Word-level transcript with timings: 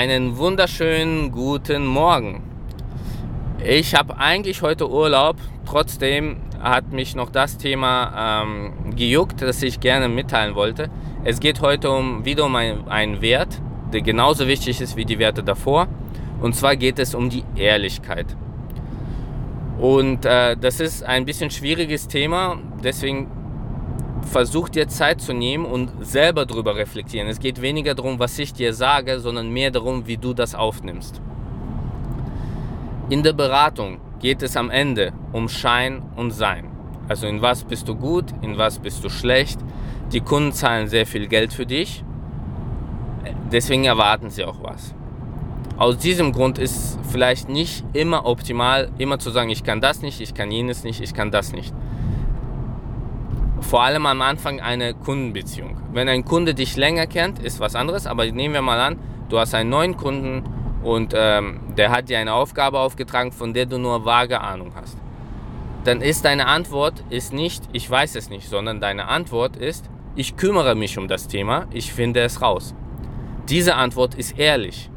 Einen 0.00 0.38
wunderschönen 0.38 1.30
guten 1.30 1.84
Morgen. 1.84 2.42
Ich 3.62 3.94
habe 3.94 4.16
eigentlich 4.16 4.62
heute 4.62 4.88
Urlaub, 4.88 5.36
trotzdem 5.66 6.38
hat 6.58 6.90
mich 6.90 7.14
noch 7.14 7.28
das 7.28 7.58
Thema 7.58 8.42
ähm, 8.42 8.96
gejuckt, 8.96 9.42
das 9.42 9.62
ich 9.62 9.78
gerne 9.78 10.08
mitteilen 10.08 10.54
wollte. 10.54 10.88
Es 11.22 11.38
geht 11.38 11.60
heute 11.60 11.90
um 11.90 12.24
wieder 12.24 12.46
um 12.46 12.56
ein, 12.56 12.88
einen 12.88 13.20
Wert, 13.20 13.60
der 13.92 14.00
genauso 14.00 14.48
wichtig 14.48 14.80
ist 14.80 14.96
wie 14.96 15.04
die 15.04 15.18
Werte 15.18 15.42
davor. 15.42 15.86
Und 16.40 16.54
zwar 16.54 16.76
geht 16.76 16.98
es 16.98 17.14
um 17.14 17.28
die 17.28 17.44
Ehrlichkeit. 17.54 18.34
Und 19.78 20.24
äh, 20.24 20.56
das 20.56 20.80
ist 20.80 21.02
ein 21.04 21.26
bisschen 21.26 21.50
schwieriges 21.50 22.08
Thema, 22.08 22.56
deswegen 22.82 23.26
versuch 24.22 24.68
dir 24.68 24.88
Zeit 24.88 25.20
zu 25.20 25.32
nehmen 25.32 25.64
und 25.64 25.90
selber 26.00 26.46
darüber 26.46 26.76
reflektieren. 26.76 27.28
Es 27.28 27.40
geht 27.40 27.60
weniger 27.60 27.94
darum, 27.94 28.18
was 28.18 28.38
ich 28.38 28.52
dir 28.52 28.72
sage, 28.74 29.20
sondern 29.20 29.50
mehr 29.50 29.70
darum, 29.70 30.06
wie 30.06 30.16
du 30.16 30.34
das 30.34 30.54
aufnimmst. 30.54 31.20
In 33.08 33.22
der 33.22 33.32
Beratung 33.32 33.98
geht 34.20 34.42
es 34.42 34.56
am 34.56 34.70
Ende 34.70 35.12
um 35.32 35.48
Schein 35.48 36.02
und 36.16 36.30
Sein. 36.30 36.70
Also 37.08 37.26
in 37.26 37.42
was 37.42 37.64
bist 37.64 37.88
du 37.88 37.96
gut, 37.96 38.26
in 38.42 38.56
was 38.56 38.78
bist 38.78 39.02
du 39.02 39.08
schlecht. 39.08 39.58
Die 40.12 40.20
Kunden 40.20 40.52
zahlen 40.52 40.86
sehr 40.86 41.06
viel 41.06 41.26
Geld 41.26 41.52
für 41.52 41.66
dich, 41.66 42.04
deswegen 43.50 43.84
erwarten 43.84 44.30
sie 44.30 44.44
auch 44.44 44.62
was. 44.62 44.94
Aus 45.76 45.98
diesem 45.98 46.32
Grund 46.32 46.58
ist 46.58 46.98
vielleicht 47.10 47.48
nicht 47.48 47.84
immer 47.94 48.26
optimal, 48.26 48.90
immer 48.98 49.18
zu 49.18 49.30
sagen, 49.30 49.50
ich 49.50 49.64
kann 49.64 49.80
das 49.80 50.02
nicht, 50.02 50.20
ich 50.20 50.34
kann 50.34 50.50
jenes 50.50 50.84
nicht, 50.84 51.00
ich 51.00 51.14
kann 51.14 51.30
das 51.30 51.52
nicht 51.52 51.74
vor 53.60 53.82
allem 53.82 54.06
am 54.06 54.22
Anfang 54.22 54.60
eine 54.60 54.94
Kundenbeziehung. 54.94 55.76
Wenn 55.92 56.08
ein 56.08 56.24
Kunde 56.24 56.54
dich 56.54 56.76
länger 56.76 57.06
kennt, 57.06 57.38
ist 57.38 57.60
was 57.60 57.74
anderes, 57.74 58.06
aber 58.06 58.26
nehmen 58.26 58.54
wir 58.54 58.62
mal 58.62 58.80
an, 58.80 58.98
du 59.28 59.38
hast 59.38 59.54
einen 59.54 59.70
neuen 59.70 59.96
Kunden 59.96 60.42
und 60.82 61.14
ähm, 61.16 61.60
der 61.76 61.90
hat 61.90 62.08
dir 62.08 62.18
eine 62.18 62.34
Aufgabe 62.34 62.78
aufgetragen, 62.78 63.32
von 63.32 63.52
der 63.52 63.66
du 63.66 63.78
nur 63.78 64.04
vage 64.04 64.40
Ahnung 64.40 64.72
hast. 64.74 64.96
Dann 65.84 66.00
ist 66.02 66.24
deine 66.24 66.46
Antwort 66.46 67.04
ist 67.10 67.32
nicht, 67.32 67.64
ich 67.72 67.88
weiß 67.90 68.16
es 68.16 68.28
nicht, 68.28 68.48
sondern 68.48 68.80
deine 68.80 69.08
Antwort 69.08 69.56
ist, 69.56 69.88
ich 70.14 70.36
kümmere 70.36 70.74
mich 70.74 70.98
um 70.98 71.08
das 71.08 71.28
Thema, 71.28 71.66
ich 71.70 71.92
finde 71.92 72.20
es 72.20 72.42
raus. 72.42 72.74
Diese 73.48 73.76
Antwort 73.76 74.14
ist 74.14 74.38
ehrlich. 74.38 74.90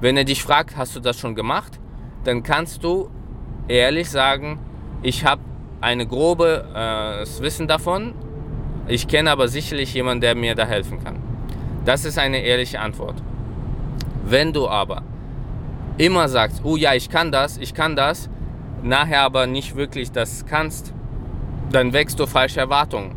Wenn 0.00 0.16
er 0.16 0.24
dich 0.24 0.42
fragt, 0.42 0.76
hast 0.76 0.94
du 0.94 1.00
das 1.00 1.18
schon 1.18 1.34
gemacht, 1.34 1.80
dann 2.24 2.42
kannst 2.42 2.84
du 2.84 3.10
ehrlich 3.68 4.10
sagen, 4.10 4.60
ich 5.02 5.24
habe 5.24 5.42
eine 5.80 6.06
grobe 6.06 6.64
äh, 6.74 7.42
Wissen 7.42 7.68
davon. 7.68 8.14
Ich 8.86 9.06
kenne 9.06 9.30
aber 9.30 9.48
sicherlich 9.48 9.94
jemanden, 9.94 10.22
der 10.22 10.34
mir 10.34 10.54
da 10.54 10.64
helfen 10.64 11.02
kann. 11.02 11.16
Das 11.84 12.04
ist 12.04 12.18
eine 12.18 12.40
ehrliche 12.40 12.80
Antwort. 12.80 13.22
Wenn 14.24 14.52
du 14.52 14.68
aber 14.68 15.02
immer 15.96 16.28
sagst, 16.28 16.60
oh 16.64 16.76
ja, 16.76 16.94
ich 16.94 17.08
kann 17.08 17.32
das, 17.32 17.58
ich 17.58 17.74
kann 17.74 17.96
das, 17.96 18.28
nachher 18.82 19.22
aber 19.22 19.46
nicht 19.46 19.76
wirklich 19.76 20.12
das 20.12 20.46
kannst, 20.46 20.92
dann 21.70 21.92
wächst 21.92 22.18
du 22.20 22.26
falsche 22.26 22.60
Erwartungen. 22.60 23.16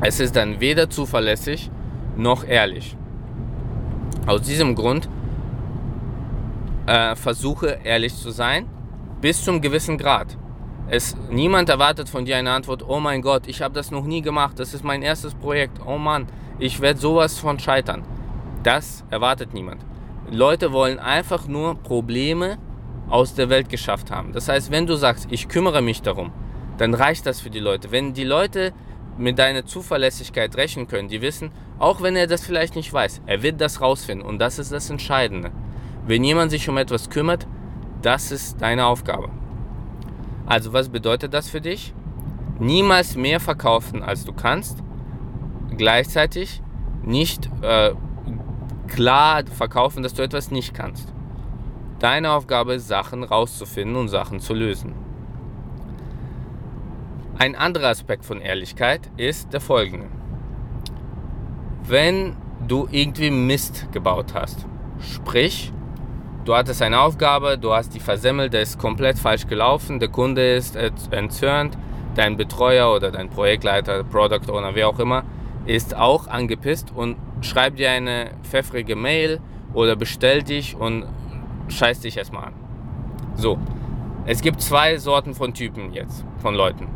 Es 0.00 0.20
ist 0.20 0.36
dann 0.36 0.60
weder 0.60 0.88
zuverlässig 0.88 1.70
noch 2.16 2.44
ehrlich. 2.46 2.96
Aus 4.26 4.42
diesem 4.42 4.74
Grund 4.74 5.08
äh, 6.86 7.16
versuche 7.16 7.78
ehrlich 7.84 8.14
zu 8.14 8.30
sein, 8.30 8.66
bis 9.20 9.44
zum 9.44 9.60
gewissen 9.60 9.98
Grad. 9.98 10.36
Es, 10.92 11.16
niemand 11.30 11.68
erwartet 11.68 12.08
von 12.08 12.24
dir 12.24 12.36
eine 12.36 12.50
Antwort, 12.50 12.82
oh 12.88 12.98
mein 12.98 13.22
Gott, 13.22 13.46
ich 13.46 13.62
habe 13.62 13.72
das 13.72 13.92
noch 13.92 14.04
nie 14.04 14.22
gemacht, 14.22 14.58
das 14.58 14.74
ist 14.74 14.82
mein 14.82 15.02
erstes 15.02 15.36
Projekt, 15.36 15.78
oh 15.86 15.98
Mann, 15.98 16.26
ich 16.58 16.80
werde 16.80 16.98
sowas 16.98 17.38
von 17.38 17.60
scheitern. 17.60 18.02
Das 18.64 19.04
erwartet 19.08 19.54
niemand. 19.54 19.84
Leute 20.32 20.72
wollen 20.72 20.98
einfach 20.98 21.46
nur 21.46 21.76
Probleme 21.76 22.58
aus 23.08 23.34
der 23.34 23.48
Welt 23.50 23.68
geschafft 23.68 24.10
haben. 24.10 24.32
Das 24.32 24.48
heißt, 24.48 24.72
wenn 24.72 24.88
du 24.88 24.96
sagst, 24.96 25.28
ich 25.30 25.48
kümmere 25.48 25.80
mich 25.80 26.02
darum, 26.02 26.32
dann 26.76 26.92
reicht 26.92 27.24
das 27.24 27.40
für 27.40 27.50
die 27.50 27.60
Leute. 27.60 27.92
Wenn 27.92 28.12
die 28.12 28.24
Leute 28.24 28.72
mit 29.16 29.38
deiner 29.38 29.64
Zuverlässigkeit 29.64 30.56
rechnen 30.56 30.88
können, 30.88 31.08
die 31.08 31.22
wissen, 31.22 31.52
auch 31.78 32.02
wenn 32.02 32.16
er 32.16 32.26
das 32.26 32.44
vielleicht 32.44 32.74
nicht 32.74 32.92
weiß, 32.92 33.22
er 33.26 33.44
wird 33.44 33.60
das 33.60 33.80
rausfinden 33.80 34.26
und 34.26 34.40
das 34.40 34.58
ist 34.58 34.72
das 34.72 34.90
Entscheidende. 34.90 35.52
Wenn 36.04 36.24
jemand 36.24 36.50
sich 36.50 36.68
um 36.68 36.76
etwas 36.78 37.10
kümmert, 37.10 37.46
das 38.02 38.32
ist 38.32 38.60
deine 38.60 38.86
Aufgabe. 38.86 39.30
Also 40.50 40.72
was 40.72 40.88
bedeutet 40.88 41.32
das 41.32 41.48
für 41.48 41.60
dich? 41.60 41.94
Niemals 42.58 43.14
mehr 43.14 43.38
verkaufen, 43.38 44.02
als 44.02 44.24
du 44.24 44.32
kannst. 44.32 44.82
Gleichzeitig 45.76 46.60
nicht 47.04 47.48
äh, 47.62 47.92
klar 48.88 49.44
verkaufen, 49.46 50.02
dass 50.02 50.12
du 50.12 50.22
etwas 50.22 50.50
nicht 50.50 50.74
kannst. 50.74 51.14
Deine 52.00 52.32
Aufgabe 52.32 52.74
ist, 52.74 52.88
Sachen 52.88 53.22
rauszufinden 53.22 53.96
und 53.96 54.08
Sachen 54.08 54.40
zu 54.40 54.52
lösen. 54.52 54.92
Ein 57.38 57.54
anderer 57.54 57.86
Aspekt 57.86 58.24
von 58.24 58.40
Ehrlichkeit 58.40 59.08
ist 59.16 59.52
der 59.52 59.60
folgende. 59.60 60.08
Wenn 61.84 62.34
du 62.66 62.88
irgendwie 62.90 63.30
Mist 63.30 63.86
gebaut 63.92 64.34
hast, 64.34 64.66
sprich, 64.98 65.72
Du 66.44 66.54
hattest 66.54 66.80
eine 66.80 67.00
Aufgabe, 67.00 67.58
du 67.58 67.74
hast 67.74 67.94
die 67.94 68.00
versemmelt, 68.00 68.54
der 68.54 68.62
ist 68.62 68.78
komplett 68.78 69.18
falsch 69.18 69.46
gelaufen, 69.46 70.00
der 70.00 70.08
Kunde 70.08 70.54
ist 70.54 70.74
entzürnt, 70.74 71.76
dein 72.14 72.38
Betreuer 72.38 72.94
oder 72.94 73.10
dein 73.10 73.28
Projektleiter, 73.28 74.04
Product 74.04 74.50
Owner, 74.50 74.74
wer 74.74 74.88
auch 74.88 74.98
immer, 74.98 75.24
ist 75.66 75.94
auch 75.94 76.28
angepisst 76.28 76.92
und 76.94 77.16
schreibt 77.42 77.78
dir 77.78 77.90
eine 77.90 78.30
pfeffrige 78.42 78.96
Mail 78.96 79.40
oder 79.74 79.96
bestellt 79.96 80.48
dich 80.48 80.74
und 80.76 81.04
scheißt 81.68 82.04
dich 82.04 82.16
erstmal 82.16 82.46
an. 82.46 82.54
So, 83.36 83.58
es 84.24 84.40
gibt 84.40 84.62
zwei 84.62 84.96
Sorten 84.96 85.34
von 85.34 85.52
Typen 85.52 85.92
jetzt, 85.92 86.24
von 86.38 86.54
Leuten. 86.54 86.88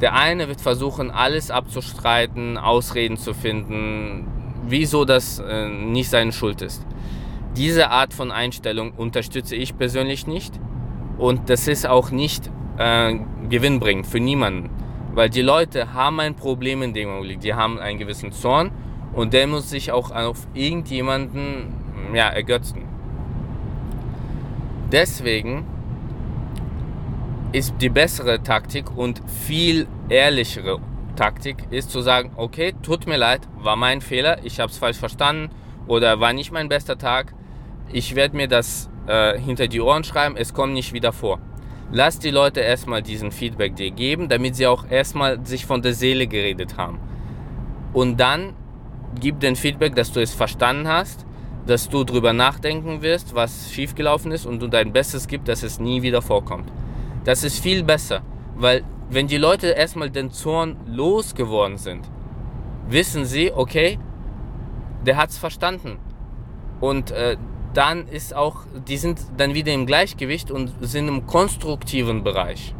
Der 0.00 0.14
eine 0.14 0.48
wird 0.48 0.62
versuchen, 0.62 1.10
alles 1.10 1.50
abzustreiten, 1.50 2.56
Ausreden 2.56 3.18
zu 3.18 3.34
finden, 3.34 4.26
wieso 4.66 5.04
das 5.04 5.40
äh, 5.40 5.68
nicht 5.68 6.08
seine 6.08 6.32
Schuld 6.32 6.62
ist. 6.62 6.84
Diese 7.56 7.90
Art 7.90 8.14
von 8.14 8.30
Einstellung 8.30 8.92
unterstütze 8.92 9.56
ich 9.56 9.76
persönlich 9.76 10.26
nicht. 10.26 10.58
Und 11.18 11.50
das 11.50 11.68
ist 11.68 11.86
auch 11.86 12.10
nicht 12.10 12.50
äh, 12.78 13.14
gewinnbringend 13.48 14.06
für 14.06 14.20
niemanden, 14.20 14.70
weil 15.14 15.28
die 15.28 15.42
Leute 15.42 15.92
haben 15.92 16.20
ein 16.20 16.34
Problem 16.34 16.82
in 16.82 16.94
dem 16.94 17.10
Augenblick, 17.10 17.40
die 17.40 17.54
haben 17.54 17.78
einen 17.78 17.98
gewissen 17.98 18.32
Zorn 18.32 18.72
und 19.12 19.32
der 19.34 19.46
muss 19.46 19.68
sich 19.68 19.92
auch 19.92 20.10
auf 20.10 20.46
irgendjemanden 20.54 21.74
ja, 22.14 22.28
ergötzen. 22.28 22.86
Deswegen 24.90 25.66
ist 27.52 27.74
die 27.80 27.90
bessere 27.90 28.42
Taktik 28.42 28.96
und 28.96 29.22
viel 29.26 29.86
ehrlichere 30.08 30.80
Taktik 31.16 31.66
ist 31.70 31.90
zu 31.90 32.00
sagen, 32.00 32.32
okay, 32.36 32.74
tut 32.82 33.06
mir 33.06 33.18
leid, 33.18 33.42
war 33.58 33.76
mein 33.76 34.00
Fehler, 34.00 34.38
ich 34.44 34.60
habe 34.60 34.72
es 34.72 34.78
falsch 34.78 34.96
verstanden 34.96 35.50
oder 35.86 36.20
war 36.20 36.32
nicht 36.32 36.52
mein 36.52 36.70
bester 36.70 36.96
Tag 36.96 37.34
ich 37.90 38.14
werde 38.14 38.36
mir 38.36 38.48
das 38.48 38.90
äh, 39.06 39.38
hinter 39.38 39.68
die 39.68 39.80
Ohren 39.80 40.04
schreiben, 40.04 40.36
es 40.36 40.54
kommt 40.54 40.74
nicht 40.74 40.92
wieder 40.92 41.12
vor. 41.12 41.38
Lass 41.90 42.18
die 42.18 42.30
Leute 42.30 42.60
erstmal 42.60 43.02
diesen 43.02 43.32
Feedback 43.32 43.76
dir 43.76 43.90
geben, 43.90 44.28
damit 44.28 44.56
sie 44.56 44.66
auch 44.66 44.90
erstmal 44.90 45.44
sich 45.44 45.66
von 45.66 45.82
der 45.82 45.92
Seele 45.92 46.26
geredet 46.26 46.78
haben. 46.78 46.98
Und 47.92 48.18
dann 48.18 48.54
gib 49.20 49.40
den 49.40 49.56
Feedback, 49.56 49.94
dass 49.94 50.12
du 50.12 50.20
es 50.20 50.32
verstanden 50.32 50.88
hast, 50.88 51.26
dass 51.66 51.88
du 51.88 52.04
drüber 52.04 52.32
nachdenken 52.32 53.02
wirst, 53.02 53.34
was 53.34 53.72
schiefgelaufen 53.72 54.32
ist 54.32 54.46
und 54.46 54.60
du 54.60 54.68
dein 54.68 54.92
Bestes 54.92 55.28
gibst, 55.28 55.48
dass 55.48 55.62
es 55.62 55.78
nie 55.78 56.02
wieder 56.02 56.22
vorkommt. 56.22 56.72
Das 57.24 57.44
ist 57.44 57.60
viel 57.60 57.84
besser, 57.84 58.22
weil 58.56 58.82
wenn 59.10 59.26
die 59.26 59.36
Leute 59.36 59.68
erstmal 59.68 60.10
den 60.10 60.30
Zorn 60.30 60.76
losgeworden 60.86 61.76
sind, 61.76 62.08
wissen 62.88 63.24
sie, 63.26 63.52
okay, 63.52 63.98
der 65.04 65.16
hat 65.16 65.30
es 65.30 65.38
verstanden. 65.38 65.98
Und 66.80 67.10
äh, 67.10 67.36
dann 67.74 68.06
ist 68.08 68.34
auch, 68.34 68.64
die 68.86 68.96
sind 68.96 69.20
dann 69.36 69.54
wieder 69.54 69.72
im 69.72 69.86
Gleichgewicht 69.86 70.50
und 70.50 70.72
sind 70.80 71.08
im 71.08 71.26
konstruktiven 71.26 72.22
Bereich. 72.22 72.74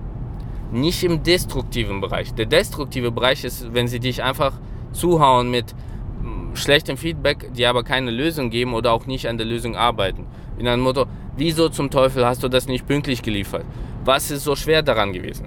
Nicht 0.71 1.03
im 1.03 1.23
destruktiven 1.23 2.01
Bereich. 2.01 2.35
Der 2.35 2.47
destruktive 2.47 3.11
Bereich 3.11 3.45
ist, 3.45 3.73
wenn 3.75 3.89
sie 3.89 4.01
dich 4.01 4.23
einfach 4.23 4.59
zuhauen 4.93 5.51
mit 5.51 5.75
hm, 6.21 6.55
schlechtem 6.55 6.97
Feedback, 6.97 7.53
die 7.55 7.67
aber 7.67 7.85
keine 7.85 8.11
Lösung 8.11 8.51
geben 8.51 8.75
oder 8.75 8.93
auch 8.93 9.07
nicht 9.07 9.29
an 9.29 9.39
der 9.39 9.47
Lösung 9.47 9.77
arbeiten. 9.77 10.27
In 10.59 10.69
einem 10.69 10.83
Motto, 10.83 11.07
wieso 11.37 11.69
zum 11.69 11.91
Teufel 11.91 12.27
hast 12.27 12.43
du 12.43 12.49
das 12.49 12.67
nicht 12.67 12.87
pünktlich 12.87 13.23
geliefert? 13.23 13.65
Was 14.05 14.31
ist 14.31 14.45
so 14.45 14.57
schwer 14.57 14.83
daran 14.83 15.13
gewesen? 15.13 15.47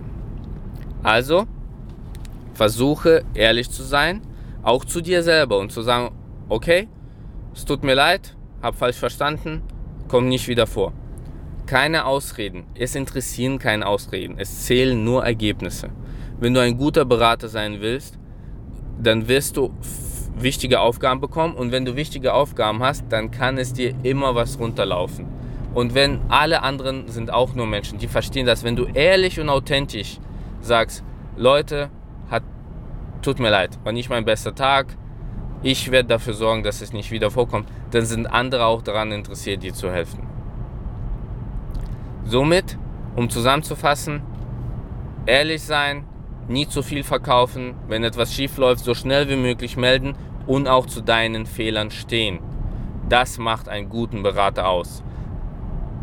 Also, 1.04 1.46
versuche 2.54 3.24
ehrlich 3.34 3.70
zu 3.70 3.84
sein, 3.84 4.22
auch 4.64 4.86
zu 4.86 5.02
dir 5.02 5.22
selber 5.22 5.60
und 5.60 5.72
zu 5.72 5.82
sagen, 5.82 6.16
okay, 6.50 6.88
es 7.54 7.66
tut 7.66 7.84
mir 7.84 7.94
leid, 7.94 8.36
hab 8.62 8.76
falsch 8.76 8.98
verstanden, 8.98 9.62
komm 10.08 10.28
nicht 10.28 10.48
wieder 10.48 10.68
vor. 10.68 10.94
Keine 11.66 12.06
Ausreden. 12.06 12.66
Es 12.76 12.96
interessieren 12.96 13.58
keine 13.58 13.88
Ausreden. 13.88 14.36
Es 14.38 14.66
zählen 14.66 15.04
nur 15.04 15.26
Ergebnisse. 15.26 15.90
Wenn 16.40 16.54
du 16.54 16.62
ein 16.62 16.78
guter 16.78 17.06
Berater 17.06 17.48
sein 17.48 17.82
willst, 17.82 18.20
dann 19.02 19.28
wirst 19.28 19.58
du 19.58 19.74
wichtige 20.38 20.80
Aufgaben 20.80 21.22
bekommen 21.22 21.56
und 21.56 21.72
wenn 21.72 21.86
du 21.86 21.96
wichtige 21.96 22.34
Aufgaben 22.34 22.84
hast, 22.84 23.06
dann 23.10 23.32
kann 23.32 23.58
es 23.58 23.74
dir 23.74 23.94
immer 24.04 24.36
was 24.36 24.60
runterlaufen. 24.60 25.26
Und 25.74 25.94
wenn 25.94 26.22
alle 26.30 26.62
anderen 26.62 27.08
sind 27.08 27.32
auch 27.32 27.54
nur 27.54 27.68
Menschen, 27.68 28.00
die 28.00 28.08
verstehen 28.08 28.46
das, 28.46 28.64
wenn 28.64 28.76
du 28.76 28.86
ehrlich 28.86 29.40
und 29.40 29.50
authentisch 29.50 30.20
sagst, 30.62 31.04
Leute, 31.36 31.90
hat, 32.30 32.44
tut 33.22 33.40
mir 33.40 33.50
leid, 33.50 33.78
war 33.84 33.92
nicht 33.92 34.10
mein 34.10 34.24
bester 34.24 34.56
Tag, 34.56 34.98
ich 35.66 35.90
werde 35.90 36.10
dafür 36.10 36.36
sorgen, 36.36 36.62
dass 36.62 36.82
es 36.82 36.94
nicht 36.94 37.10
wieder 37.10 37.32
vorkommt, 37.32 37.68
dann 37.90 38.06
sind 38.06 38.28
andere 38.28 38.66
auch 38.66 38.84
daran 38.84 39.12
interessiert, 39.12 39.64
dir 39.64 39.74
zu 39.74 39.92
helfen. 39.92 40.22
Somit, 42.24 42.78
um 43.16 43.32
zusammenzufassen, 43.32 44.22
ehrlich 45.26 45.64
sein, 45.64 46.06
nie 46.48 46.68
zu 46.68 46.84
viel 46.84 47.04
verkaufen, 47.04 47.74
wenn 47.88 48.04
etwas 48.04 48.32
schief 48.32 48.58
läuft, 48.58 48.86
so 48.86 48.94
schnell 48.94 49.28
wie 49.28 49.38
möglich 49.38 49.76
melden 49.76 50.16
und 50.46 50.68
auch 50.68 50.86
zu 50.86 51.02
deinen 51.02 51.48
Fehlern 51.48 51.90
stehen. 51.90 52.38
Das 53.10 53.40
macht 53.40 53.68
einen 53.68 53.90
guten 53.90 54.22
Berater 54.22 54.70
aus. 54.70 55.04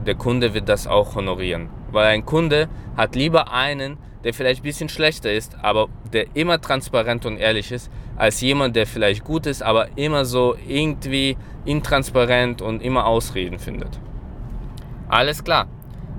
Der 0.04 0.16
Kunde 0.16 0.54
wird 0.54 0.68
das 0.68 0.88
auch 0.88 1.14
honorieren, 1.14 1.68
weil 1.92 2.06
ein 2.06 2.26
Kunde 2.26 2.68
hat 2.96 3.14
lieber 3.14 3.52
einen, 3.52 3.96
der 4.24 4.34
vielleicht 4.34 4.62
ein 4.62 4.64
bisschen 4.64 4.88
schlechter 4.88 5.32
ist, 5.32 5.56
aber 5.62 5.86
der 6.12 6.34
immer 6.34 6.60
transparent 6.60 7.26
und 7.26 7.36
ehrlich 7.36 7.70
ist, 7.70 7.92
als 8.16 8.40
jemand, 8.40 8.76
der 8.76 8.86
vielleicht 8.86 9.24
gut 9.24 9.46
ist, 9.46 9.62
aber 9.62 9.88
immer 9.96 10.24
so 10.24 10.56
irgendwie 10.66 11.36
intransparent 11.64 12.62
und 12.62 12.82
immer 12.82 13.06
Ausreden 13.06 13.58
findet. 13.58 13.98
Alles 15.08 15.44
klar. 15.44 15.66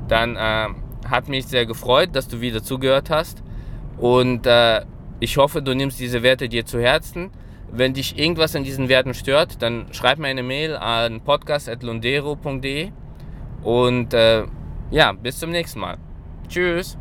Dann 0.07 0.35
äh, 0.35 0.69
hat 1.09 1.29
mich 1.29 1.47
sehr 1.47 1.65
gefreut, 1.65 2.09
dass 2.13 2.27
du 2.27 2.41
wieder 2.41 2.63
zugehört 2.63 3.09
hast. 3.09 3.43
Und 3.97 4.45
äh, 4.45 4.81
ich 5.19 5.37
hoffe, 5.37 5.61
du 5.61 5.73
nimmst 5.73 5.99
diese 5.99 6.23
Werte 6.23 6.49
dir 6.49 6.65
zu 6.65 6.79
Herzen. 6.79 7.31
Wenn 7.71 7.93
dich 7.93 8.19
irgendwas 8.19 8.55
an 8.55 8.63
diesen 8.63 8.89
Werten 8.89 9.13
stört, 9.13 9.61
dann 9.61 9.87
schreib 9.91 10.19
mir 10.19 10.27
eine 10.27 10.43
Mail 10.43 10.75
an 10.75 11.21
podcast.lundero.de 11.21 12.91
und 13.63 14.13
äh, 14.13 14.43
ja, 14.91 15.11
bis 15.13 15.39
zum 15.39 15.49
nächsten 15.49 15.79
Mal. 15.79 15.97
Tschüss. 16.47 16.97